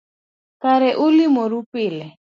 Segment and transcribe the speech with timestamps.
[0.61, 2.13] Kare ulimoru pile